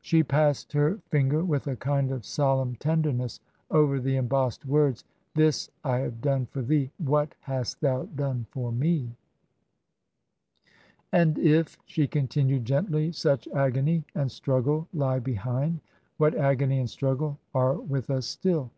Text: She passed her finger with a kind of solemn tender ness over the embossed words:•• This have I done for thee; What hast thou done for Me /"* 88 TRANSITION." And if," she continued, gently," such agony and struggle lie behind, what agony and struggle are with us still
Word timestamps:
She 0.00 0.22
passed 0.22 0.72
her 0.72 0.98
finger 1.10 1.44
with 1.44 1.66
a 1.66 1.76
kind 1.76 2.10
of 2.10 2.24
solemn 2.24 2.76
tender 2.76 3.12
ness 3.12 3.38
over 3.70 4.00
the 4.00 4.16
embossed 4.16 4.64
words:•• 4.64 5.02
This 5.34 5.68
have 5.84 6.02
I 6.02 6.08
done 6.08 6.46
for 6.46 6.62
thee; 6.62 6.90
What 6.96 7.34
hast 7.40 7.82
thou 7.82 8.04
done 8.04 8.46
for 8.50 8.72
Me 8.72 8.94
/"* 9.68 11.12
88 11.12 11.12
TRANSITION." 11.12 11.12
And 11.12 11.38
if," 11.38 11.78
she 11.84 12.06
continued, 12.06 12.64
gently," 12.64 13.12
such 13.12 13.46
agony 13.48 14.04
and 14.14 14.32
struggle 14.32 14.88
lie 14.94 15.18
behind, 15.18 15.80
what 16.16 16.34
agony 16.34 16.78
and 16.78 16.88
struggle 16.88 17.36
are 17.52 17.74
with 17.74 18.08
us 18.08 18.24
still 18.24 18.70